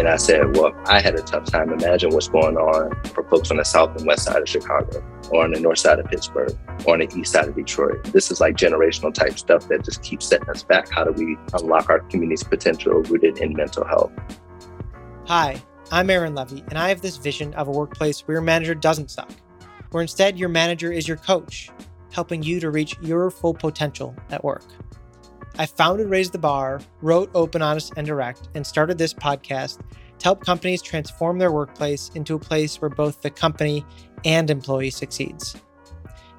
[0.00, 1.70] And I said, well, I had a tough time.
[1.74, 5.44] Imagine what's going on for folks on the south and west side of Chicago, or
[5.44, 8.02] on the north side of Pittsburgh, or on the east side of Detroit.
[8.04, 10.88] This is like generational type stuff that just keeps setting us back.
[10.88, 14.10] How do we unlock our community's potential rooted in mental health?
[15.26, 15.60] Hi,
[15.92, 19.10] I'm Aaron Levy, and I have this vision of a workplace where your manager doesn't
[19.10, 19.30] suck,
[19.90, 21.68] where instead your manager is your coach,
[22.10, 24.64] helping you to reach your full potential at work.
[25.58, 29.80] I founded Raise the Bar, wrote Open, Honest, and Direct, and started this podcast
[30.18, 33.84] to help companies transform their workplace into a place where both the company
[34.24, 35.56] and employee succeeds.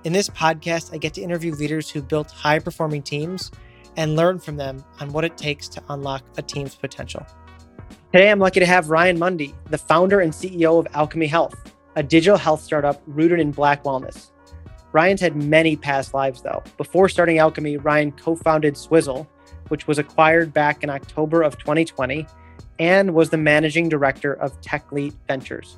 [0.04, 3.52] In this podcast, I get to interview leaders who built high performing teams
[3.98, 7.26] and learn from them on what it takes to unlock a team's potential.
[8.12, 11.56] Today, I'm lucky to have Ryan Mundy, the founder and CEO of Alkeme Health,
[11.96, 14.31] a digital health startup rooted in Black wellness.
[14.94, 16.64] Ryan's had many past lives, though.
[16.78, 19.28] Before starting Alkeme, Ryan co founded SWZLE,
[19.70, 22.28] which was acquired back in October of 2020
[22.80, 25.78] and was the managing director of Techlete Ventures.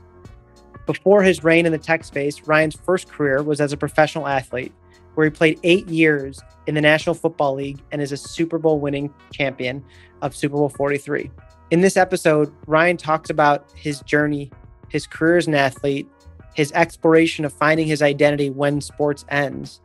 [0.85, 4.73] Before his reign in the tech space, Ryan's first career was as a professional athlete,
[5.15, 8.79] where he played eight years in the National Football League and is a Super Bowl
[8.79, 9.83] winning champion
[10.21, 11.29] of Super Bowl 43.
[11.71, 14.51] In this episode, Ryan talks about his journey,
[14.89, 16.07] his career as an athlete,
[16.53, 19.81] his exploration of finding his identity when sports ends,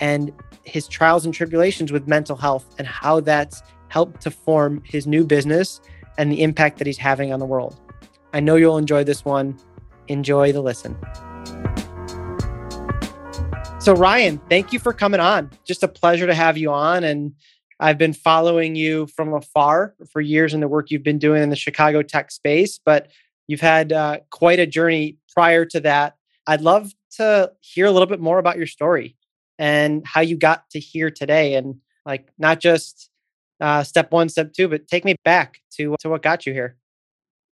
[0.00, 0.32] and
[0.64, 5.24] his trials and tribulations with mental health and how that's helped to form his new
[5.24, 5.80] business
[6.18, 7.78] and the impact that he's having on the world.
[8.32, 9.58] I know you'll enjoy this one.
[10.08, 10.96] Enjoy the listen.
[13.78, 15.50] So, Ryan, thank you for coming on.
[15.64, 17.04] Just a pleasure to have you on.
[17.04, 17.34] And
[17.78, 21.50] I've been following you from afar for years in the work you've been doing in
[21.50, 23.10] the Chicago tech space, but
[23.46, 26.14] you've had uh, quite a journey prior to that.
[26.46, 29.16] I'd love to hear a little bit more about your story
[29.58, 33.10] and how you got to here today and like not just
[33.60, 36.76] uh, step one, step two, but take me back to, to what got you here.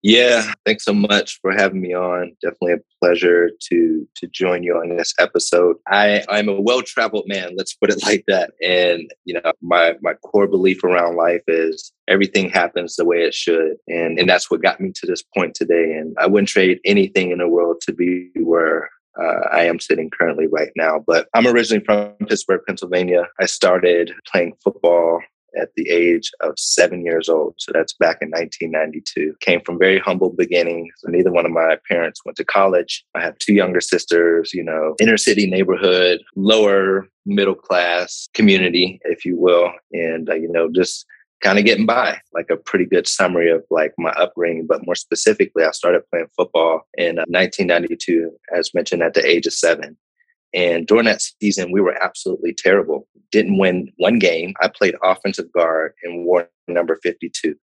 [0.04, 2.36] Yeah, thanks so much for having me on.
[2.42, 5.78] Definitely a pleasure to to join you on this episode.
[5.88, 8.52] I I'm a well-traveled man, let's put it like that.
[8.62, 13.34] And you know, my my core belief around life is everything happens the way it
[13.34, 13.78] should.
[13.88, 15.94] And and that's what got me to this point today.
[15.94, 20.09] And I wouldn't trade anything in the world to be where uh, I am sitting
[20.09, 21.02] currently right now.
[21.06, 23.30] But I'm originally from Pittsburgh, Pennsylvania.
[23.40, 25.22] I started playing football
[25.59, 27.56] at the age of seven years old.
[27.58, 29.36] So that's back in 1992.
[29.40, 30.94] Came from very humble beginnings.
[31.06, 33.03] Neither one of my parents went to college.
[33.16, 39.25] I have two younger sisters, you know, inner city neighborhood, lower middle class community, if
[39.25, 39.72] you will.
[39.91, 41.06] And, uh, you know, just
[41.44, 44.66] kind of getting by, like a pretty good summary of like my upbringing.
[44.66, 49.46] But more specifically, I started playing football in 1992, uh, as mentioned, at the age
[49.46, 49.97] of seven.
[50.53, 53.08] And during that season, we were absolutely terrible.
[53.31, 54.53] Didn't win one game.
[54.62, 57.56] I played offensive guard and wore number 52.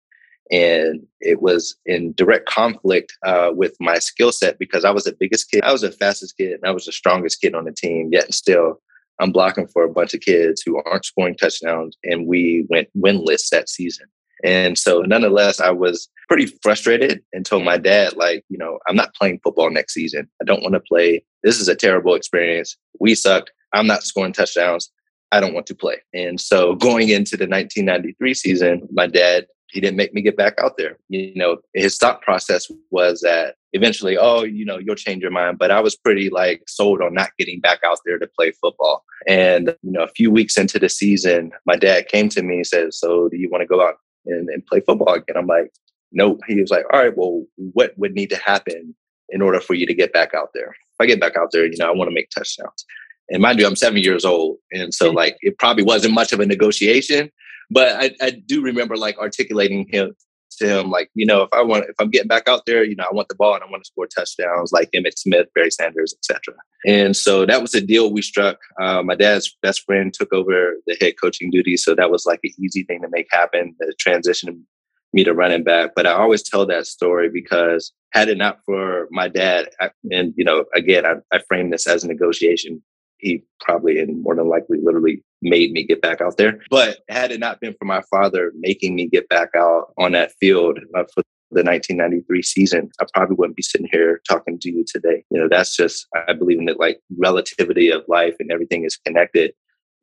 [0.52, 5.16] And it was in direct conflict uh, with my skill set because I was the
[5.20, 5.64] biggest kid.
[5.64, 8.10] I was the fastest kid and I was the strongest kid on the team.
[8.12, 8.82] Yet and still,
[9.20, 11.98] I'm blocking for a bunch of kids who aren't scoring touchdowns.
[12.04, 14.08] And we went winless that season.
[14.44, 18.96] And so, nonetheless, I was pretty frustrated and told my dad, like, you know, I'm
[18.96, 20.30] not playing football next season.
[20.42, 21.24] I don't want to play.
[21.44, 22.78] This is a terrible experience.
[23.00, 23.52] We sucked.
[23.74, 24.92] I'm not scoring touchdowns.
[25.32, 25.98] I don't want to play.
[26.14, 30.56] And so, going into the 1993 season, my dad, he didn't make me get back
[30.60, 30.98] out there.
[31.10, 35.60] You know, his thought process was that eventually, oh, you know, you'll change your mind.
[35.60, 39.04] But I was pretty like sold on not getting back out there to play football.
[39.28, 42.68] And, you know, a few weeks into the season, my dad came to me and
[42.68, 45.38] said, So do you want to go out and, and play football again.
[45.38, 45.72] I'm like,
[46.12, 46.42] nope.
[46.48, 48.96] He was like, all right, well, what would need to happen
[49.32, 50.70] in order for you to get back out there?
[50.70, 52.86] If I get back out there, you know, I want to make touchdowns.
[53.30, 54.58] And mind you, I'm seven years old.
[54.72, 57.32] And so like it probably wasn't much of a negotiation.
[57.70, 60.16] But I, I do remember like articulating him
[60.58, 62.96] to him like, you know, if I want if I'm getting back out there, you
[62.96, 65.72] know, I want the ball and I want to score touchdowns like Emmitt Smith, Barry
[65.72, 66.56] Sanders, etc.
[66.86, 68.58] And so that was a deal we struck.
[68.82, 72.40] Uh, my dad's best friend took over the head coaching duties, so that was like
[72.44, 73.76] an easy thing to make happen.
[73.80, 74.66] The transition
[75.14, 75.92] me to running back.
[75.96, 80.34] But I always tell that story because had it not for my dad, I, and
[80.36, 82.82] you know, again, I, I frame this as a negotiation.
[83.18, 86.60] He probably and more than likely literally made me get back out there.
[86.70, 90.32] But had it not been for my father making me get back out on that
[90.40, 94.86] field uh, for the 1993 season, I probably wouldn't be sitting here talking to you
[94.88, 95.24] today.
[95.32, 98.98] You know, that's just, I believe in the like relativity of life and everything is
[98.98, 99.54] connected.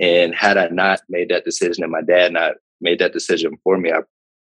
[0.00, 3.78] And had I not made that decision and my dad not made that decision for
[3.78, 4.00] me, I,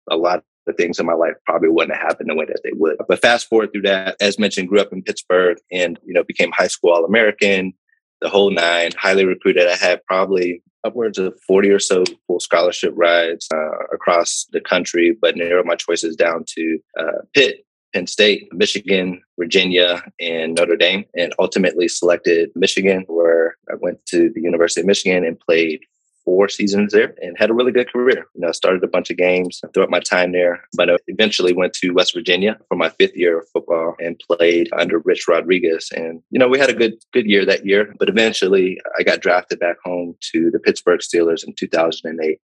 [0.10, 2.72] a lot of things in my life probably wouldn't have happened the way that they
[2.74, 2.98] would.
[3.08, 6.52] But fast forward through that, as mentioned, grew up in Pittsburgh and, you know, became
[6.52, 7.74] high school All American,
[8.22, 9.68] the whole nine, highly recruited.
[9.68, 15.18] I had probably upwards of 40 or so full scholarship rides uh, across the country,
[15.20, 17.66] but narrowed my choices down to uh, Pitt
[17.96, 24.30] Penn State, Michigan, Virginia, and Notre Dame, and ultimately selected Michigan, where I went to
[24.36, 25.80] the University of Michigan and played
[26.26, 28.26] four seasons there and had a really good career.
[28.34, 31.74] You know, started a bunch of games throughout my time there, but I eventually went
[31.76, 35.90] to West Virginia for my fifth year of football and played under Rich Rodriguez.
[35.96, 39.22] And, you know, we had a good, good year that year, but eventually I got
[39.22, 42.40] drafted back home to the Pittsburgh Steelers in 2008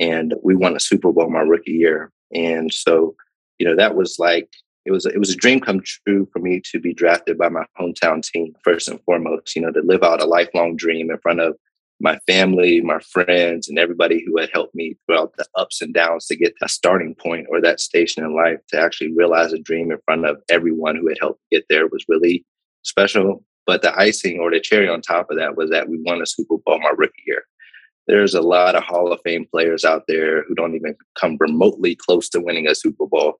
[0.00, 2.10] and we won a Super Bowl my rookie year.
[2.34, 3.14] And so,
[3.58, 4.48] you know, that was like
[4.86, 7.64] it was it was a dream come true for me to be drafted by my
[7.78, 9.54] hometown team first and foremost.
[9.54, 11.56] You know, to live out a lifelong dream in front of
[12.00, 16.26] my family, my friends, and everybody who had helped me throughout the ups and downs
[16.26, 19.92] to get that starting point or that station in life to actually realize a dream
[19.92, 22.44] in front of everyone who had helped get there was really
[22.82, 23.44] special.
[23.66, 26.26] But the icing or the cherry on top of that was that we won a
[26.26, 27.44] Super Bowl my rookie year.
[28.06, 31.94] There's a lot of Hall of Fame players out there who don't even come remotely
[31.94, 33.38] close to winning a Super Bowl.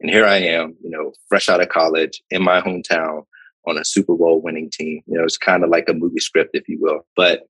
[0.00, 3.22] And here I am, you know, fresh out of college in my hometown
[3.66, 5.02] on a Super Bowl winning team.
[5.06, 7.06] You know, it's kind of like a movie script, if you will.
[7.14, 7.44] But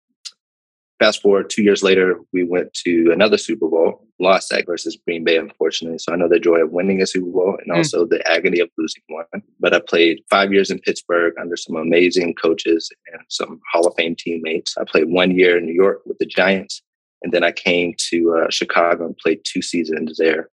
[1.01, 5.25] fast forward two years later, we went to another Super Bowl, lost that versus Green
[5.25, 5.99] Bay, unfortunately.
[5.99, 7.77] So I know the joy of winning a Super Bowl and mm.
[7.79, 9.43] also the agony of losing one.
[9.59, 13.95] But I played five years in Pittsburgh under some amazing coaches and some Hall of
[13.97, 14.77] Fame teammates.
[14.79, 16.83] I played one year in New York with the Giants.
[17.23, 20.51] And then I came to uh, Chicago and played two seasons there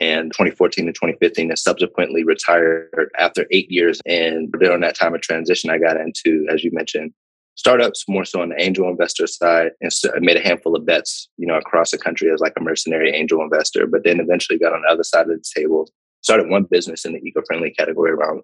[0.00, 5.20] and 2014 and 2015 and subsequently retired after eight years and during that time of
[5.20, 7.12] transition i got into as you mentioned
[7.54, 11.28] startups more so on the angel investor side and so made a handful of bets
[11.36, 14.72] you know across the country as like a mercenary angel investor but then eventually got
[14.72, 15.88] on the other side of the table
[16.22, 18.42] started one business in the eco-friendly category around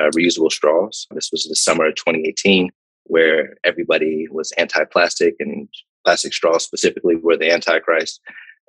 [0.00, 2.70] uh, reusable straws this was the summer of 2018
[3.04, 5.68] where everybody was anti-plastic and
[6.04, 8.20] plastic straws specifically were the antichrist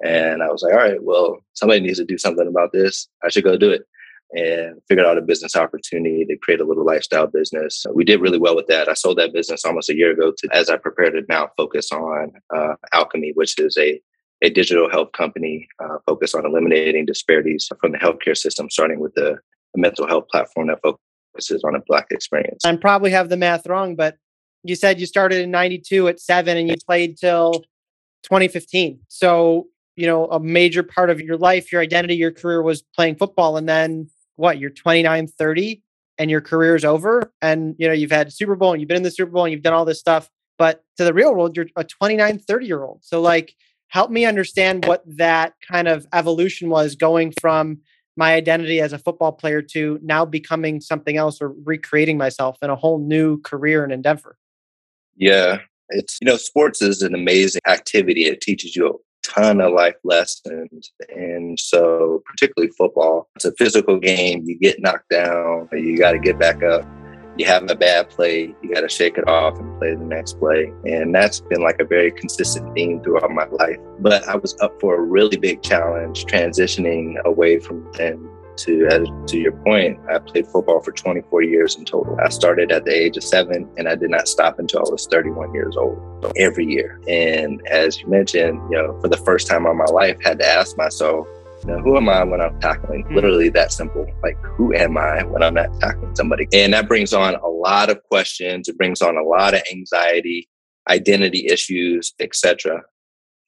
[0.03, 3.07] and I was like, all right, well, somebody needs to do something about this.
[3.23, 3.83] I should go do it.
[4.31, 7.83] And figured out a business opportunity to create a little lifestyle business.
[7.93, 8.87] We did really well with that.
[8.87, 11.91] I sold that business almost a year ago to, as I prepared to now focus
[11.91, 13.99] on uh, Alkeme, which is a,
[14.43, 19.15] a digital health company uh, focused on eliminating disparities from the healthcare system, starting with
[19.15, 19.39] the,
[19.75, 22.65] mental health platform that focuses on a Black experience.
[22.65, 24.17] I probably have the math wrong, but
[24.63, 27.53] you said you started in 92 at seven and you played till
[28.23, 28.99] 2015.
[29.09, 29.67] So
[29.99, 33.57] you know a major part of your life your identity your career was playing football
[33.57, 34.09] and then
[34.39, 35.83] what you're 29 30
[36.17, 38.97] and your career is over and you know you've had super bowl and you've been
[38.97, 41.55] in the super bowl and you've done all this stuff but to the real world
[41.55, 43.53] you're a 29 30 year old so like
[43.89, 47.79] help me understand what that kind of evolution was going from
[48.15, 52.69] my identity as a football player to now becoming something else or recreating myself in
[52.69, 54.37] a whole new career and endeavor.
[55.15, 55.59] Yeah
[55.89, 60.91] it's you know sports is an amazing activity it teaches you ton of life lessons.
[61.09, 64.43] And so, particularly football, it's a physical game.
[64.45, 66.85] You get knocked down, you got to get back up.
[67.37, 70.37] You have a bad play, you got to shake it off and play the next
[70.39, 70.73] play.
[70.85, 73.77] And that's been like a very consistent theme throughout my life.
[73.99, 78.28] But I was up for a really big challenge transitioning away from then
[78.59, 82.17] to to your point, I played football for 24 years in total.
[82.19, 85.07] I started at the age of seven, and I did not stop until I was
[85.07, 85.97] 31 years old.
[86.23, 89.85] So every year, and as you mentioned, you know, for the first time in my
[89.85, 91.27] life, had to ask myself,
[91.61, 93.03] you know, who am I when I'm tackling?
[93.03, 93.15] Mm-hmm.
[93.15, 94.07] Literally that simple.
[94.23, 96.47] Like, who am I when I'm not tackling somebody?
[96.53, 98.67] And that brings on a lot of questions.
[98.67, 100.49] It brings on a lot of anxiety,
[100.89, 102.81] identity issues, etc.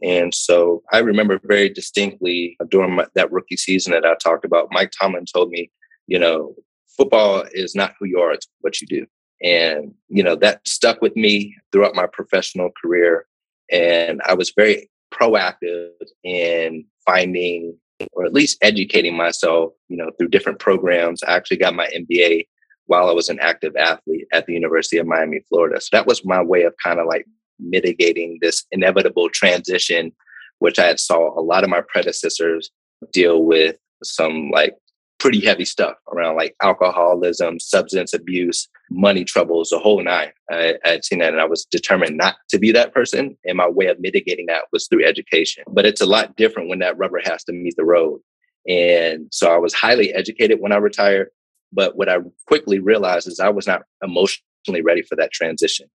[0.04, 4.46] And so I remember very distinctly uh, during my, that rookie season that I talked
[4.46, 5.72] about, Mike Tomlin told me,
[6.08, 6.56] you know,
[6.98, 9.06] football is not who you are, it's what you do.
[9.44, 13.26] And, you know, that stuck with me throughout my professional career.
[13.72, 15.92] And I was very proactive
[16.24, 17.78] in finding
[18.14, 21.22] or at least educating myself, you know, through different programs.
[21.24, 22.48] I actually got my MBA
[22.88, 25.80] while I was an active athlete at the University of Miami, Florida.
[25.80, 27.26] So that was my way of kind of like
[27.62, 30.12] mitigating this inevitable transition,
[30.60, 32.72] which I had saw a lot of my predecessors
[33.12, 34.76] deal with some like
[35.22, 40.32] pretty heavy stuff around like alcoholism, substance abuse, money troubles, the whole nine.
[40.52, 43.38] I, had seen that and I was determined not to be that person.
[43.46, 45.64] And my way of mitigating that was through education.
[45.68, 48.20] But it's a lot different when that rubber has to meet the road.
[48.68, 51.30] And so I was highly educated when I retired.
[51.72, 55.88] But what I quickly realized is I was not emotionally ready for that transition.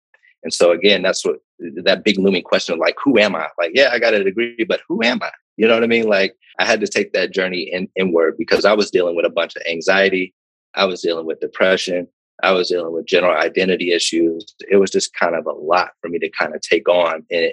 [0.47, 3.49] And so again, that's what that big looming question of like, who am I?
[3.59, 5.33] Like, yeah, I got a degree, but who am I?
[5.57, 6.07] You know what I mean?
[6.07, 9.31] Like I had to take that journey in, inward because I was dealing with a
[9.31, 10.33] bunch of anxiety.
[10.77, 12.07] I was dealing with depression.
[12.45, 14.55] I was dealing with general identity issues.
[14.71, 17.27] It was just kind of a lot for me to kind of take on.
[17.29, 17.51] And,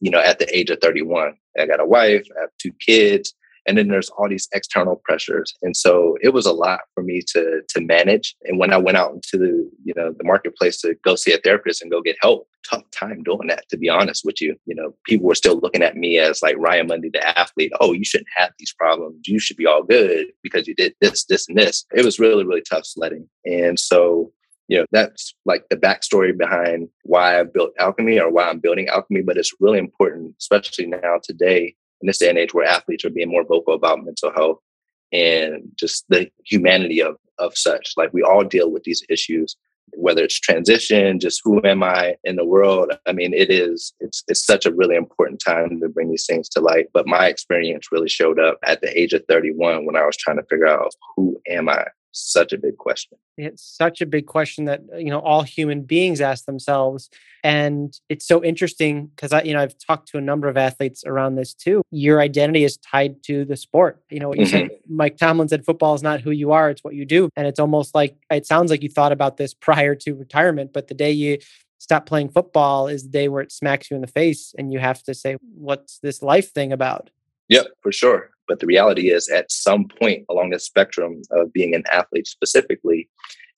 [0.00, 3.34] you know, at the age of 31, I got a wife, I have two kids,
[3.66, 5.54] and then there's all these external pressures.
[5.62, 8.34] And so it was a lot for me to to manage.
[8.44, 11.38] And when i went out into the you know the marketplace to go see a
[11.38, 14.56] therapist and go get help tough time doing that to be honest with you.
[14.66, 17.72] You know people were still looking at me as like ryan mundy the athlete.
[17.80, 19.26] Oh you shouldn't have these problems.
[19.26, 21.84] You should be all good because you did this this and this.
[21.94, 23.28] It was really really tough sledding.
[23.44, 24.32] And so
[24.70, 28.86] you know that's like the backstory behind why i built Alkeme or why i'm building
[28.86, 33.04] Alkeme but it's really important especially now today in this day and age where athletes
[33.04, 34.58] are being more vocal about mental health
[35.12, 37.94] and just the humanity of of such.
[37.96, 39.56] Like we all deal with these issues,
[39.94, 42.92] whether it's transition, just who am I in the world.
[43.06, 46.48] I mean, it is it's it's such a really important time to bring these things
[46.50, 46.86] to light.
[46.92, 50.36] But my experience really showed up at the age of 31 when I was trying
[50.36, 53.18] to figure out who am I such a big question.
[53.36, 57.08] It's such a big question that uh, you know all human beings ask themselves,
[57.44, 61.04] and it's so interesting because I, you know, I've talked to a number of athletes
[61.06, 61.82] around this too.
[61.90, 64.02] Your identity is tied to the sport.
[64.10, 64.68] You know what you mm-hmm.
[64.68, 64.70] said.
[64.88, 67.60] Mike Tomlin said, "Football is not who you are; it's what you do." And it's
[67.60, 71.12] almost like it sounds like you thought about this prior to retirement, but the day
[71.12, 71.38] you
[71.78, 74.78] stop playing football is the day where it smacks you in the face, and you
[74.78, 77.10] have to say, "What's this life thing about?"
[77.48, 78.30] Yep, for sure.
[78.50, 83.08] But the reality is, at some point along the spectrum of being an athlete specifically,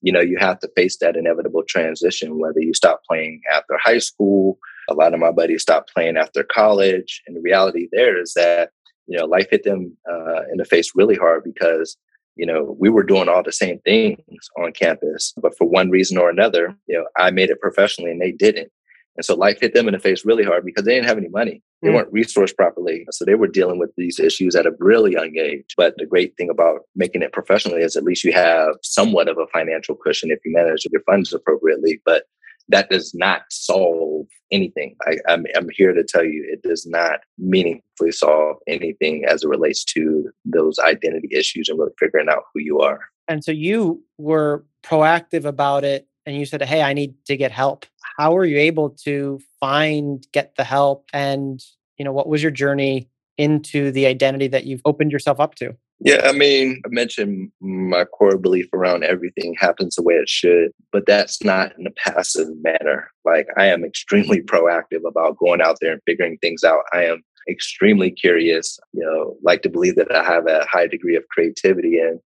[0.03, 4.01] you know, you have to face that inevitable transition, whether you stop playing after high
[4.01, 4.59] school.
[4.91, 7.23] A lot of my buddies stopped playing after college.
[7.27, 8.73] And the reality there is that,
[9.07, 11.97] you know, life hit them uh, in the face really hard because,
[12.37, 14.19] you know, we were doing all the same things
[14.59, 15.33] on campus.
[15.41, 18.71] But for one reason or another, you know, I made it professionally and they didn't.
[19.17, 21.29] And so life hit them in the face really hard because they didn't have any
[21.29, 21.63] money.
[21.83, 21.95] They mm.
[21.95, 23.07] weren't resourced properly.
[23.11, 25.75] So they were dealing with these issues at a really young age.
[25.77, 29.39] But the great thing about making it professionally is at least you have somewhat of
[29.39, 32.01] a financial cushion if you manage your funds appropriately.
[32.05, 32.25] But
[32.69, 34.97] that does not solve anything.
[35.07, 39.43] I, am I'm, I'm here to tell you it does not meaningfully solve anything as
[39.43, 43.01] it relates to those identity issues and really figuring out who you are.
[43.29, 47.51] And so you were proactive about it and you said, Hey, I need to get
[47.51, 51.63] help how were you able to find get the help and
[51.99, 55.75] you know what was your journey into the identity that you've opened yourself up to?
[56.01, 60.73] Yeah i mean i mentioned my core belief around everything happens the way it should
[60.91, 63.11] but that's not in a passive manner.
[63.25, 66.85] Like i am extremely proactive about going out there and figuring things out.
[66.93, 71.17] I am extremely curious you know like to believe that i have a high degree
[71.17, 72.21] of creativity and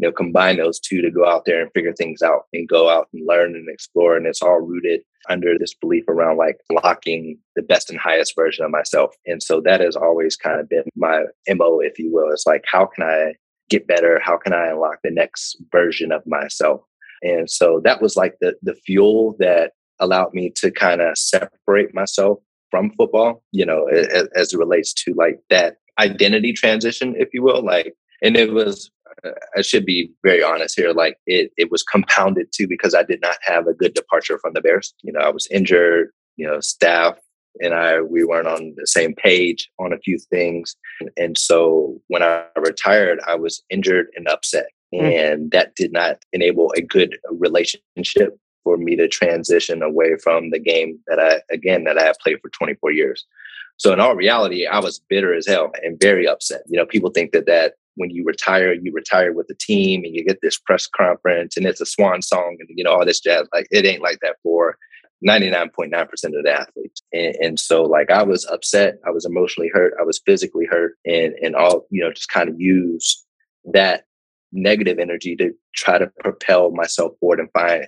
[0.00, 2.88] you know combine those two to go out there and figure things out and go
[2.88, 4.16] out and learn and explore.
[4.16, 8.64] And it's all rooted under this belief around like locking the best and highest version
[8.64, 9.14] of myself.
[9.26, 12.30] And so that has always kind of been my mo if you will.
[12.32, 13.34] It's like how can i
[13.68, 14.18] get better?
[14.24, 16.80] How can i unlock the next version of myself?
[17.22, 21.94] And so that was like the the fuel that allowed me to kind of separate
[21.94, 22.38] myself
[22.70, 27.42] from football you know as, as it relates to like that identity transition if you
[27.42, 28.90] will like and it was
[29.56, 30.92] I should be very honest here.
[30.92, 34.54] Like it, it was compounded too because I did not have a good departure from
[34.54, 34.94] the Bears.
[35.02, 36.10] You know, I was injured.
[36.36, 37.18] You know, staff
[37.60, 40.76] and I we weren't on the same page on a few things,
[41.16, 45.00] and so when I retired, I was injured and upset, mm.
[45.02, 50.60] and that did not enable a good relationship for me to transition away from the
[50.60, 53.26] game that I again that I have played for 24 years.
[53.76, 56.62] So in all reality, I was bitter as hell and very upset.
[56.68, 60.14] You know, people think that that when you retire, you retire with the team and
[60.14, 63.20] you get this press conference and it's a swan song and you know all this
[63.20, 63.48] jazz.
[63.52, 64.76] Like it ain't like that for
[65.26, 67.02] 99.9% of the athletes.
[67.12, 70.96] And, and, so like I was upset, I was emotionally hurt, I was physically hurt
[71.04, 73.24] and and all, you know, just kind of use
[73.72, 74.04] that
[74.52, 77.86] negative energy to try to propel myself forward and find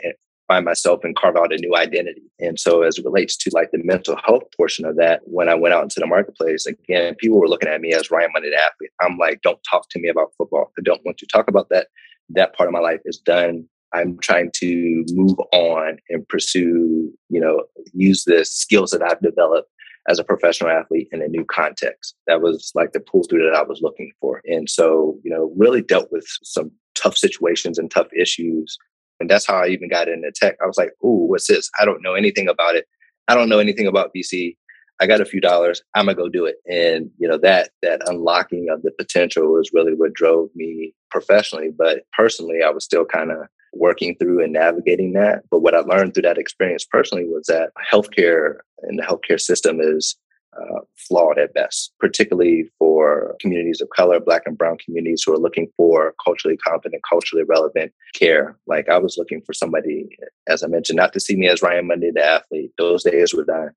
[0.52, 2.23] find myself and carve out a new identity.
[2.38, 5.54] And so as it relates to like the mental health portion of that, when I
[5.54, 8.90] went out into the marketplace, again, people were looking at me as Ryan Mundy athlete.
[9.00, 10.71] I'm like, don't talk to me about football.
[10.78, 11.87] I don't want to talk about that.
[12.28, 13.64] That part of my life is done.
[13.94, 19.71] I'm trying to move on and pursue, you know, use the skills that I've developed
[20.09, 22.14] as a professional athlete in a new context.
[22.26, 24.42] That was like the pull through that I was looking for.
[24.44, 28.76] And so, you know, really dealt with some tough situations and tough issues
[29.23, 30.57] and that's how I even got into tech.
[30.61, 31.71] I was like, ooh, what's this?
[31.81, 32.87] I don't know anything about it.
[33.29, 34.57] I don't know anything about VC.
[35.00, 35.81] I got a few dollars.
[35.95, 36.57] I'm gonna go do it.
[36.69, 41.71] And you know that that unlocking of the potential was really what drove me professionally.
[41.71, 43.38] But personally, I was still kind of
[43.73, 45.45] working through and navigating that.
[45.50, 49.81] But what I learned through that experience personally was that healthcare and the healthcare system
[49.81, 50.17] is
[50.61, 55.38] uh, flawed at best, particularly for communities of color, Black and Brown communities who are
[55.38, 58.56] looking for culturally competent, culturally relevant care.
[58.66, 60.09] Like I was looking for somebody,
[60.47, 62.73] as I mentioned, not to see me as Ryan Mundy, the athlete.
[62.76, 63.71] Those days were done.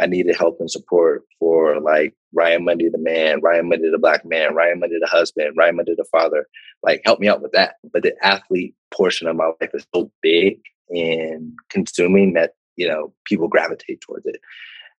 [0.00, 4.24] I needed help and support for like Ryan Mundy, the man, Ryan Mundy, the black
[4.24, 6.46] man, Ryan Mundy, the husband, Ryan Mundy, the father.
[6.82, 7.74] Like, help me out with that.
[7.92, 13.12] But the athlete portion of my life is so big and consuming that, you know,
[13.26, 14.40] people gravitate towards it.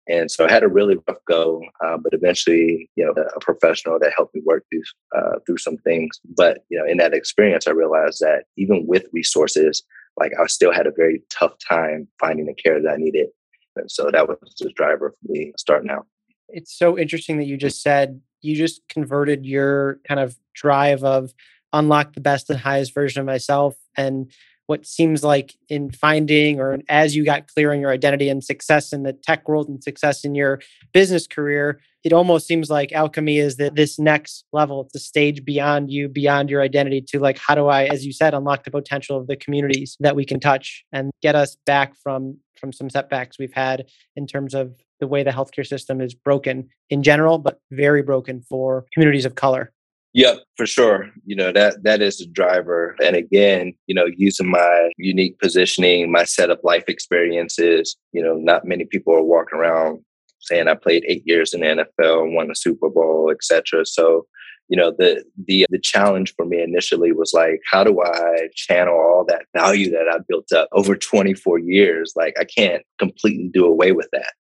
[0.09, 3.99] And so I had a really rough go, uh, but eventually, you know, a professional
[4.01, 4.83] that helped me work through
[5.17, 6.21] uh, through some things.
[6.37, 9.85] But you know, in that experience, I realized that even with resources,
[10.19, 13.29] like I still had a very tough time finding the care that I needed.
[13.77, 16.07] And so that was the driver for me starting out.
[16.49, 21.33] It's so interesting that you just said you just converted your kind of drive of
[21.73, 24.31] unlock the best and highest version of myself and
[24.67, 28.93] what seems like in finding or as you got clear on your identity and success
[28.93, 30.61] in the tech world and success in your
[30.93, 35.45] business career it almost seems like Alkeme is that this next level it's a stage
[35.45, 38.71] beyond you beyond your identity to like how do i as you said unlock the
[38.71, 42.89] potential of the communities that we can touch and get us back from from some
[42.89, 47.39] setbacks we've had in terms of the way the healthcare system is broken in general
[47.39, 49.73] but very broken for communities of color
[50.15, 51.11] Yep, for sure.
[51.25, 52.97] You know, that that is the driver.
[53.03, 58.35] And again, you know, using my unique positioning, my set of life experiences, you know,
[58.35, 60.01] not many people are walking around
[60.41, 63.87] saying I played eight years in the NFL, and won a Super Bowl, etc.
[63.87, 64.27] So,
[64.69, 68.95] you know, the the the challenge for me initially was like, how do I channel
[68.95, 72.13] all that value that I built up over 24 years?
[72.17, 74.35] Like I can't completely do away with that.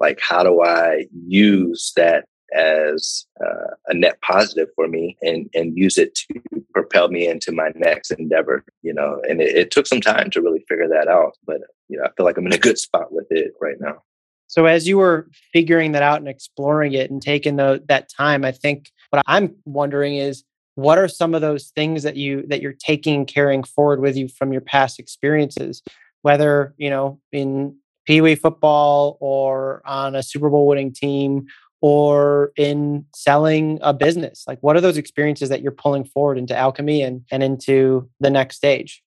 [0.00, 2.24] Like, how do I use that
[2.54, 6.40] as uh, a net positive for me and and use it to
[6.72, 10.40] propel me into my next endeavor you know and it, it, took some time to
[10.40, 13.12] really figure that out but you know i feel like i'm in a good spot
[13.12, 14.02] with it right now.
[14.50, 18.44] So as you were figuring that out and exploring it and taking the, that time
[18.44, 20.44] i think what i'm wondering is
[20.78, 24.28] what are some of those things that you that you're taking carrying forward with you
[24.28, 25.82] from your past experiences?
[26.22, 27.76] Whether you know in
[28.06, 31.46] pee wee football or on a super bowl winning team
[31.80, 34.44] or in selling a business?
[34.46, 38.30] Like, what are those experiences that you're pulling forward into Alkeme and, and into the
[38.30, 39.02] next stage?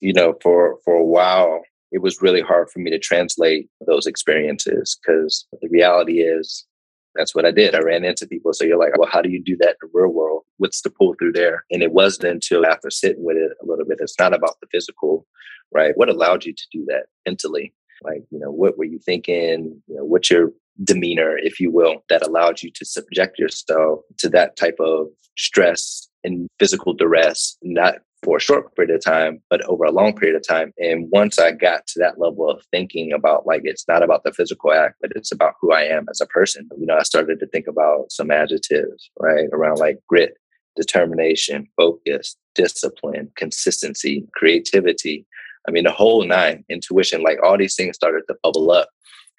[0.00, 4.06] You know, for, for a while, it was really hard for me to translate those
[4.06, 6.66] experiences because the reality is
[7.14, 7.74] that's what I did.
[7.74, 8.52] I ran into people.
[8.52, 10.42] So you're like, well, how do you do that in the real world?
[10.58, 11.64] What's the pull through there?
[11.70, 14.66] And it wasn't until after sitting with it a little bit, it's not about the
[14.72, 15.26] physical,
[15.72, 15.96] right?
[15.96, 17.72] What allowed you to do that mentally?
[18.02, 19.80] Like, you know, what were you thinking?
[19.86, 20.50] You know, what's your
[20.82, 25.06] demeanor, if you will, that allowed you to subject yourself to that type of
[25.36, 30.14] stress and physical duress, not for a short period of time, but over a long
[30.16, 30.72] period of time.
[30.78, 34.32] And once I got to that level of thinking about like, it's not about the
[34.32, 37.38] physical act, but it's about who I am as a person, you know, I started
[37.40, 39.48] to think about some adjectives, right?
[39.52, 40.38] Around like grit,
[40.74, 45.26] determination, focus, discipline, consistency, creativity.
[45.68, 48.88] I mean, the whole nine, intuition, like all these things started to bubble up.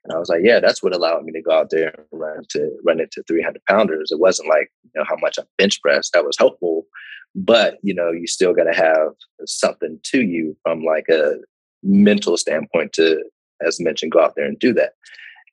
[0.05, 2.43] And I was like, yeah, that's what allowed me to go out there and run
[2.49, 4.11] to run into 300 pounders.
[4.11, 6.13] It wasn't like, you know, how much I bench pressed.
[6.13, 6.85] That was helpful.
[7.33, 9.13] But, you know, you still got to have
[9.45, 11.33] something to you from like a
[11.81, 13.23] mental standpoint to,
[13.65, 14.93] as mentioned, go out there and do that.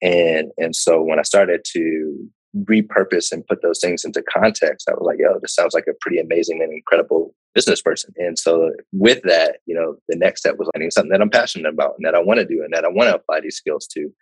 [0.02, 4.92] And, and so when I started to repurpose and put those things into context, I
[4.92, 8.12] was like, yo, this sounds like a pretty amazing and incredible business person.
[8.16, 11.72] And so with that, you know, the next step was finding something that I'm passionate
[11.72, 13.86] about and that I want to do and that I want to apply these skills
[13.88, 14.12] to.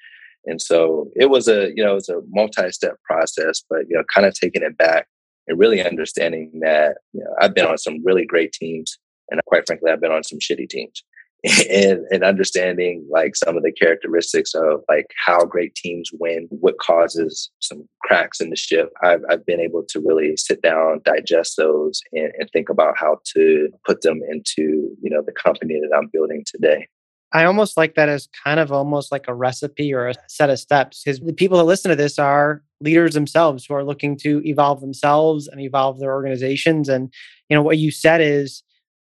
[0.46, 4.04] And so it was a, you know, it was a multi-step process, but you know,
[4.14, 5.06] kind of taking it back
[5.46, 8.98] and really understanding that, you know, I've been on some really great teams
[9.30, 11.04] and quite frankly, I've been on some shitty teams.
[11.70, 16.78] and, and understanding like some of the characteristics of like how great teams win, what
[16.78, 18.90] causes some cracks in the ship.
[19.02, 23.20] I've, I've been able to really sit down, digest those, and, and think about how
[23.36, 26.88] to put them into you know the company that I'm building today.
[27.32, 30.58] I almost like that as kind of almost like a recipe or a set of
[30.58, 34.42] steps because the people that listen to this are leaders themselves who are looking to
[34.44, 36.88] evolve themselves and evolve their organizations.
[36.88, 37.12] And,
[37.48, 38.62] you know, what you said is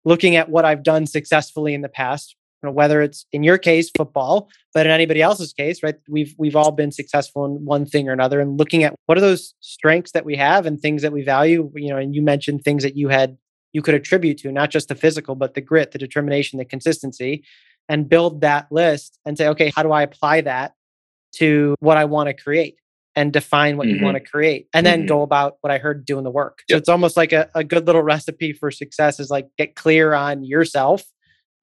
[0.05, 3.59] looking at what I've done successfully in the past, you know, whether it's in your
[3.59, 5.97] case, football, but in anybody else's case, right?
[6.09, 9.23] We've we've all been successful in one thing or another and looking at what are
[9.23, 12.63] those strengths that we have and things that we value, you know, and you mentioned
[12.63, 13.37] things that you had
[13.73, 17.43] you could attribute to, not just the physical, but the grit, the determination, the consistency
[17.89, 20.75] and build that list and say, okay, how do I apply that
[21.37, 22.77] to what I want to create?
[23.15, 23.99] and define what mm-hmm.
[23.99, 25.09] you want to create and then mm-hmm.
[25.09, 26.63] go about what I heard doing the work.
[26.69, 26.75] Yep.
[26.75, 30.15] So it's almost like a, a good little recipe for success is like get clear
[30.15, 31.05] on yourself,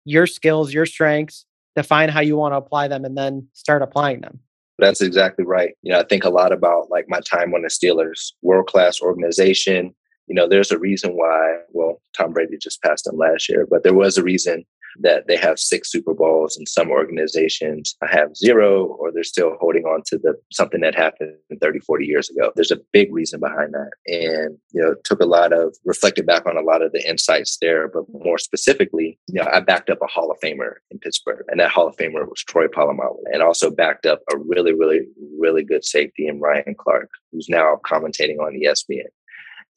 [0.05, 4.21] your skills, your strengths, define how you want to apply them and then start applying
[4.21, 4.39] them.
[4.77, 5.71] That's exactly right.
[5.81, 9.01] You know, I think a lot about like my time on the Steelers, world class
[9.01, 9.93] organization.
[10.27, 13.83] You know, there's a reason why, well, Tom Brady just passed them last year, but
[13.83, 14.65] there was a reason
[14.97, 19.83] that they have six Super Bowls and some organizations have zero or they're still holding
[19.85, 22.51] on to the something that happened 30, 40 years ago.
[22.55, 23.91] There's a big reason behind that.
[24.07, 27.57] And, you know, took a lot of reflected back on a lot of the insights
[27.61, 31.45] there, but more specifically, you know, I backed up a Hall of Famer in Pittsburgh
[31.49, 35.01] and that Hall of Famer was Troy Polamalu and also backed up a really, really,
[35.37, 39.07] really good safety in Ryan Clark, who's now commentating on ESPN.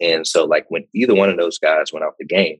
[0.00, 2.58] And so like when either one of those guys went out the game,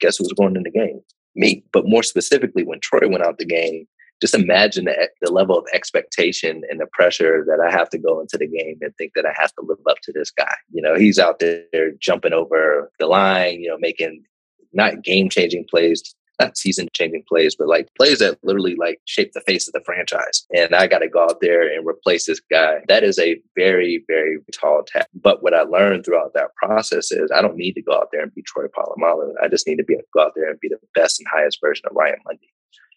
[0.00, 1.00] guess who was going in the game?
[1.34, 1.64] Me.
[1.72, 3.86] But more specifically, when Troy went out the game,
[4.20, 8.20] just imagine the, the level of expectation and the pressure that I have to go
[8.20, 10.54] into the game and think that I have to live up to this guy.
[10.72, 14.24] You know, he's out there jumping over the line, you know, making
[14.72, 19.32] not game changing plays, not season changing plays, but like plays that literally like shape
[19.32, 20.46] the face of the franchise.
[20.54, 22.78] And I got to go out there and replace this guy.
[22.88, 25.08] That is a very, very tall task.
[25.14, 28.22] But what I learned throughout that process is I don't need to go out there
[28.22, 29.34] and be Troy Polamalu.
[29.42, 31.86] I just need to be go out there and be the best and highest version
[31.88, 32.52] of Ryan Mundy.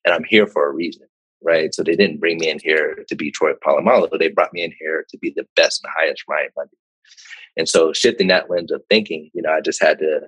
[0.05, 1.07] And I'm here for a reason.
[1.43, 1.73] Right.
[1.73, 4.73] So they didn't bring me in here to be Troy Polamalu, they brought me in
[4.79, 6.77] here to be the best and highest Ryan Mundy.
[7.57, 10.21] And so shifting that lens of thinking, you know, I just had to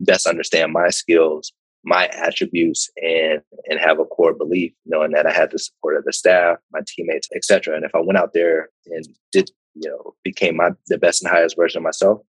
[0.00, 1.52] best understand my skills
[1.84, 6.04] my attributes and and have a core belief knowing that I had the support of
[6.04, 7.74] the staff, my teammates, etc.
[7.74, 11.30] And if I went out there and did, you know, became my the best and
[11.30, 12.20] highest version of myself,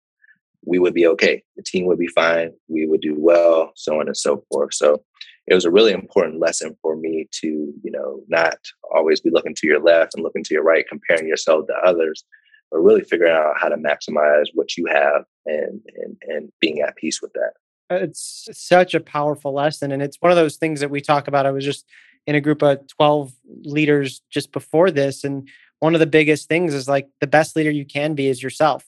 [0.64, 1.42] we would be okay.
[1.56, 2.52] The team would be fine.
[2.68, 4.74] We would do well, so on and so forth.
[4.74, 5.02] So
[5.46, 8.58] it was a really important lesson for me to, you know, not
[8.94, 12.24] always be looking to your left and looking to your right, comparing yourself to others,
[12.70, 16.96] but really figuring out how to maximize what you have and and and being at
[16.96, 17.52] peace with that.
[17.92, 19.92] Uh, it's such a powerful lesson.
[19.92, 21.46] And it's one of those things that we talk about.
[21.46, 21.86] I was just
[22.26, 23.32] in a group of 12
[23.64, 25.24] leaders just before this.
[25.24, 25.48] And
[25.80, 28.84] one of the biggest things is like the best leader you can be is yourself.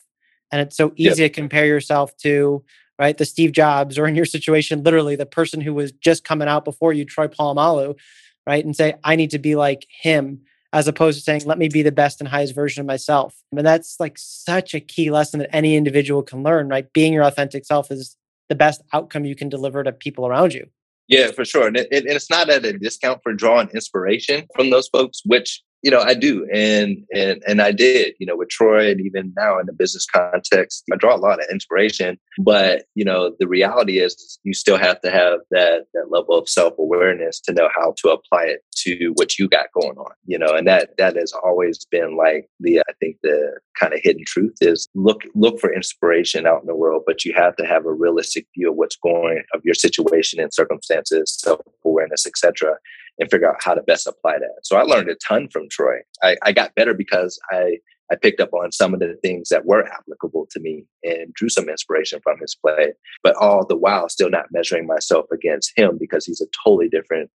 [0.53, 1.33] And it's so easy yep.
[1.33, 2.65] to compare yourself to,
[2.99, 6.49] right, the Steve Jobs, or in your situation, literally the person who was just coming
[6.49, 7.99] out before you, Troy Polamalu,
[8.47, 8.65] right?
[8.65, 11.83] And say, I need to be like him, as opposed to saying, let me be
[11.83, 13.35] the best and highest version of myself.
[13.51, 16.93] And that's like such a key lesson that any individual can learn, right?
[16.93, 18.17] Being your authentic self is
[18.49, 20.69] the best outcome you can deliver to people around you.
[21.09, 21.67] Yeah, for sure.
[21.67, 25.63] And, it, and it's not at a discount for drawing inspiration from those folks, which
[25.85, 29.35] you know, I do, and and and I did, you know, with Troy, and even
[29.37, 32.19] now in the business context, I draw a lot of inspiration.
[32.39, 36.49] But you know, the reality is, you still have to have that that level of
[36.49, 40.13] self awareness to know how to apply it to what you got going on.
[40.25, 44.01] You know, and that that has always been like the I think the kind of
[44.03, 47.67] hidden truth is look look for inspiration out in the world, but you have to
[47.67, 52.79] have a realistic view of what's going of your situation and circumstances, self awareness, etc
[53.19, 54.61] and figure out how to best apply that.
[54.63, 55.99] So I learned a ton from Troy.
[56.23, 57.79] I, I got better because I
[58.13, 61.49] I picked up on some of the things that were applicable to me and drew
[61.49, 65.97] some inspiration from his play, but all the while still not measuring myself against him
[65.99, 67.31] because he's a totally different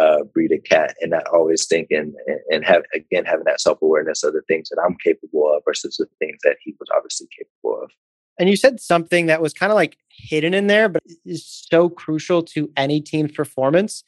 [0.00, 3.82] uh, breed of cat and not always thinking and, and have again having that self
[3.82, 7.26] awareness of the things that I'm capable of versus the things that he was obviously
[7.36, 7.90] capable of.
[8.38, 11.88] And you said something that was kind of like hidden in there, but is so
[11.88, 14.04] crucial to any team's performance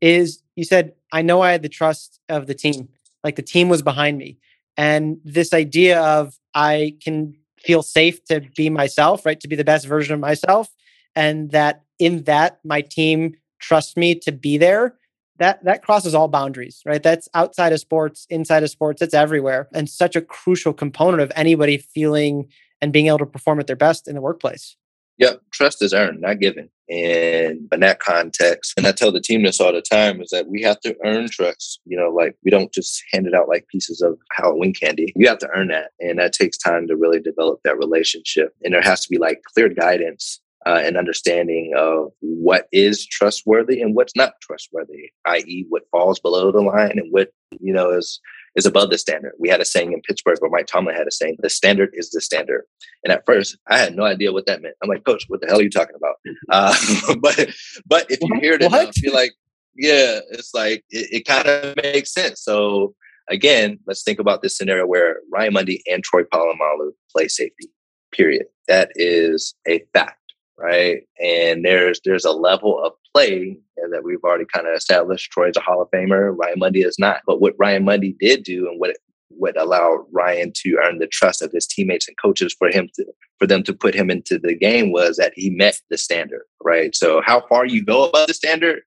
[0.00, 2.88] is you said, I know I had the trust of the team,
[3.22, 4.38] like the team was behind me.
[4.76, 9.38] And this idea of I can feel safe to be myself, right?
[9.38, 10.68] To be the best version of myself.
[11.14, 14.96] And that in that, my team trusts me to be there.
[15.38, 17.04] That that crosses all boundaries, right?
[17.04, 19.68] That's outside of sports, inside of sports, it's everywhere.
[19.72, 22.48] And such a crucial component of anybody feeling
[22.80, 24.76] and being able to perform at their best in the workplace.
[25.18, 26.70] Yep, trust is earned, not given.
[26.88, 30.48] And in that context, and I tell the team this all the time, is that
[30.48, 31.80] we have to earn trust.
[31.84, 35.12] You know, like we don't just hand it out like pieces of Halloween candy.
[35.16, 35.90] You have to earn that.
[36.00, 38.54] And that takes time to really develop that relationship.
[38.62, 43.82] And there has to be like clear guidance uh, and understanding of what is trustworthy
[43.82, 48.20] and what's not trustworthy, i.e., what falls below the line and what, you know, is
[48.56, 49.32] is above the standard.
[49.38, 52.10] We had a saying in Pittsburgh where Mike Tomlin had a saying, the standard is
[52.10, 52.64] the standard.
[53.04, 54.74] And at first I had no idea what that meant.
[54.82, 56.16] I'm like, coach, what the hell are you talking about?
[56.50, 56.74] Uh,
[57.20, 57.50] but,
[57.86, 59.32] but if you hear it enough, you're like,
[59.74, 62.42] yeah, it's like, it, it kind of makes sense.
[62.42, 62.94] So
[63.28, 67.68] again, let's think about this scenario where Ryan Mundy and Troy Polamalu play safety,
[68.12, 68.46] period.
[68.66, 70.18] That is a fact
[70.58, 71.02] right?
[71.22, 75.30] And there's there's a level of play uh, that we've already kind of established.
[75.30, 76.34] Troy's a Hall of Famer.
[76.36, 77.22] Ryan Mundy is not.
[77.26, 78.96] But what Ryan Mundy did do, and what
[79.30, 83.04] what allowed Ryan to earn the trust of his teammates and coaches for him to
[83.38, 86.94] for them to put him into the game was that he met the standard, right?
[86.94, 88.80] So how far you go above the standard,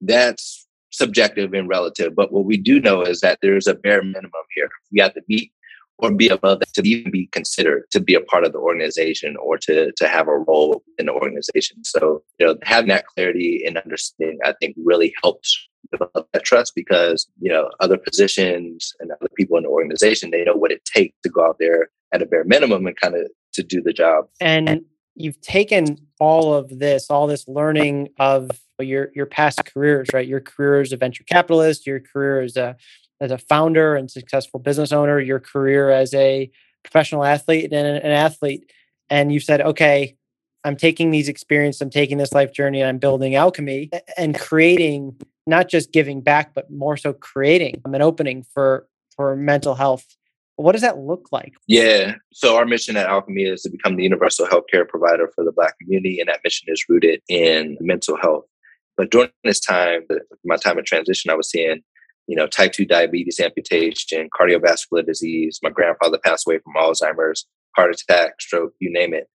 [0.00, 2.14] that's subjective and relative.
[2.14, 4.68] But what we do know is that there's a bare minimum here.
[4.92, 5.52] We have to meet
[5.98, 9.36] or be above that to even be considered to be a part of the organization
[9.36, 11.82] or to to have a role in the organization.
[11.84, 16.72] So, you know, having that clarity and understanding, I think really helps develop that trust
[16.74, 20.84] because, you know, other positions and other people in the organization, they know what it
[20.84, 23.22] takes to go out there at a bare minimum and kind of
[23.54, 24.26] to do the job.
[24.40, 24.82] And
[25.14, 30.28] you've taken all of this, all this learning of your your past careers, right?
[30.28, 32.76] Your career as a venture capitalist, your career as a
[33.20, 36.50] as a founder and successful business owner, your career as a
[36.84, 38.70] professional athlete and an athlete,
[39.10, 40.16] and you said, okay,
[40.64, 45.16] I'm taking these experiences, I'm taking this life journey, and I'm building Alkeme and creating
[45.46, 50.04] not just giving back, but more so creating um, an opening for for mental health.
[50.56, 51.54] What does that look like?
[51.68, 52.14] Yeah.
[52.32, 55.78] So our mission at Alkeme is to become the universal healthcare provider for the Black
[55.78, 58.44] community, and that mission is rooted in mental health.
[58.96, 60.00] But during this time,
[60.44, 61.82] my time of transition, I was seeing
[62.26, 65.60] you know, type 2 diabetes amputation, cardiovascular disease.
[65.62, 69.28] My grandfather passed away from Alzheimer's, heart attack, stroke, you name it.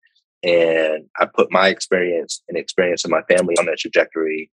[0.44, 4.52] And I put my experience and experience of my family on that trajectory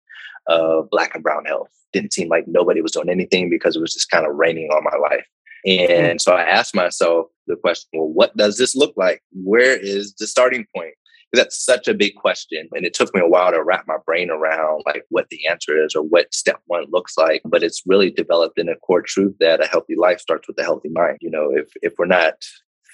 [0.47, 1.69] of black and brown health.
[1.93, 4.83] Didn't seem like nobody was doing anything because it was just kind of raining on
[4.83, 5.25] my life.
[5.65, 6.17] And mm-hmm.
[6.17, 9.21] so I asked myself the question, well, what does this look like?
[9.31, 10.93] Where is the starting point?
[11.35, 12.67] That's such a big question.
[12.73, 15.83] And it took me a while to wrap my brain around like what the answer
[15.83, 17.41] is or what step one looks like.
[17.45, 20.63] But it's really developed in a core truth that a healthy life starts with a
[20.63, 21.17] healthy mind.
[21.21, 22.35] You know, if if we're not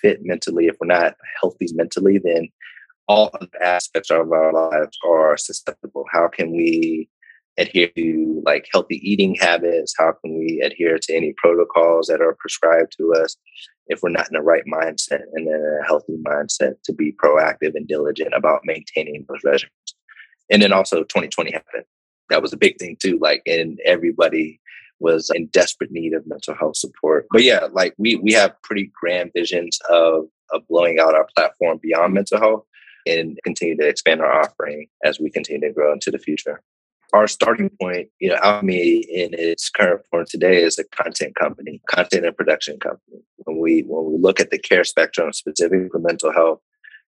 [0.01, 2.49] fit mentally, if we're not healthy mentally, then
[3.07, 6.05] all aspects of our lives are susceptible.
[6.11, 7.09] How can we
[7.57, 9.93] adhere to like healthy eating habits?
[9.97, 13.35] How can we adhere to any protocols that are prescribed to us
[13.87, 17.75] if we're not in the right mindset and in a healthy mindset to be proactive
[17.75, 19.93] and diligent about maintaining those regimens?
[20.49, 21.85] And then also 2020 happened.
[22.29, 23.17] That was a big thing too.
[23.21, 24.59] Like, and everybody
[24.99, 27.25] was in desperate need of mental health support.
[27.31, 31.79] But yeah, like we we have pretty grand visions of of blowing out our platform
[31.81, 32.65] beyond mental health
[33.07, 36.61] and continue to expand our offering as we continue to grow into the future
[37.13, 41.81] our starting point, you know, Alkeme in its current form today is a content company,
[41.87, 43.21] content and production company.
[43.37, 46.59] When we when we look at the care spectrum specifically for mental health,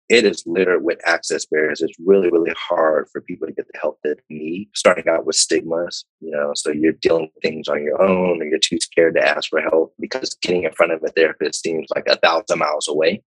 [0.08, 1.82] it is littered with access barriers.
[1.82, 4.70] It's really, really hard for people to get the help that they need.
[4.74, 8.44] Starting out with stigmas, you know, so you're dealing with things on your own or
[8.44, 11.88] you're too scared to ask for help because getting in front of a therapist seems
[11.94, 13.22] like a thousand miles away.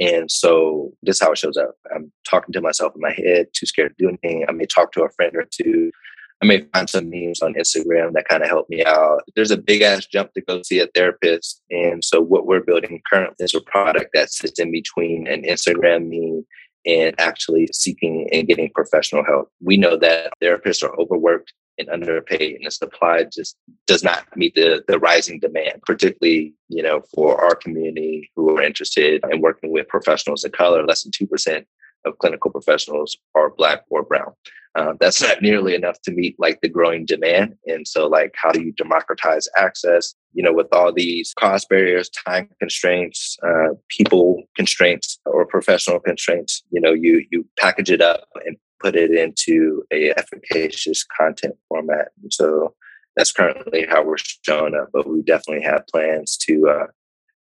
[0.00, 1.76] And so this is how it shows up.
[1.94, 4.44] I'm talking to myself in my head, too scared to do anything.
[4.48, 5.92] I may talk to a friend or two
[6.42, 9.22] I may find some memes on Instagram that kind of help me out.
[9.34, 11.62] There's a big ass jump to go see a therapist.
[11.70, 16.08] And so what we're building currently is a product that sits in between an Instagram
[16.08, 16.44] meme
[16.86, 19.50] and actually seeking and getting professional help.
[19.62, 24.54] We know that therapists are overworked and underpaid and the supply just does not meet
[24.54, 29.72] the, the rising demand, particularly, you know, for our community who are interested in working
[29.72, 30.84] with professionals of color.
[30.84, 31.64] Less than 2%
[32.04, 34.32] of clinical professionals are black or brown.
[34.74, 37.54] Uh, that's not nearly enough to meet like the growing demand.
[37.66, 40.14] And so, like, how do you democratize access?
[40.32, 46.62] You know, with all these cost barriers, time constraints, uh, people constraints, or professional constraints,
[46.70, 52.08] you know, you you package it up and put it into a efficacious content format.
[52.22, 52.74] And so
[53.16, 54.88] that's currently how we're showing up.
[54.92, 56.86] But we definitely have plans to uh,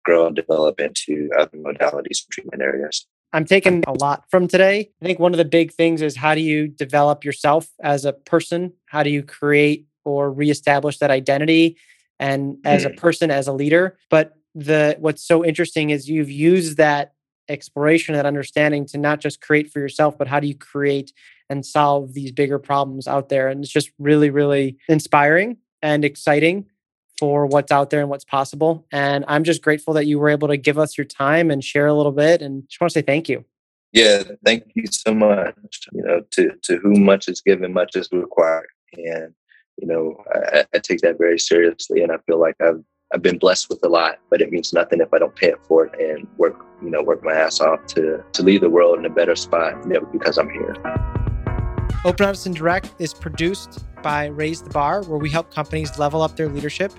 [0.03, 3.05] grow and develop into other modalities treatment areas.
[3.31, 4.89] I'm taking a lot from today.
[5.01, 8.13] I think one of the big things is how do you develop yourself as a
[8.13, 8.73] person?
[8.85, 11.77] How do you create or reestablish that identity
[12.19, 12.97] and as a mm.
[12.97, 13.97] person as a leader?
[14.09, 17.13] But the what's so interesting is you've used that
[17.47, 21.11] exploration that understanding to not just create for yourself but how do you create
[21.49, 26.65] and solve these bigger problems out there and it's just really really inspiring and exciting
[27.19, 28.87] for what's out there and what's possible.
[28.91, 31.87] And I'm just grateful that you were able to give us your time and share
[31.87, 32.41] a little bit.
[32.41, 33.43] And just want to say thank you.
[33.91, 35.87] Yeah, thank you so much.
[35.91, 39.33] You know, to to whom much is given, much is required, and
[39.77, 42.03] you know, I, I take that very seriously.
[42.03, 45.01] And I feel like I've I've been blessed with a lot, but it means nothing
[45.01, 48.23] if I don't pay it forward and work, you know, work my ass off to
[48.31, 50.75] to leave the world in a better spot you know, because I'm here.
[52.05, 56.21] Open Honest and Direct is produced by Raise the Bar, where we help companies level
[56.21, 56.91] up their leadership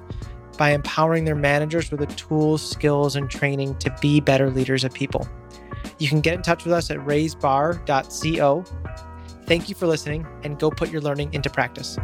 [0.58, 4.92] by empowering their managers with the tools, skills, and training to be better leaders of
[4.92, 5.26] people.
[5.98, 8.64] You can get in touch with us at raisebar.co.
[9.46, 11.98] Thank you for listening and go put your learning into practice.